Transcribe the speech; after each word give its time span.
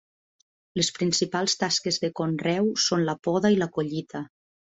Les 0.79 0.87
principals 0.95 1.53
tasques 1.63 1.99
de 2.07 2.11
conreu 2.21 2.73
són 2.87 3.05
la 3.11 3.17
poda 3.29 3.53
i 3.59 3.61
la 3.61 3.71
collita. 3.79 4.25